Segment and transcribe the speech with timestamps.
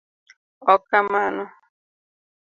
[0.73, 1.45] ok kamano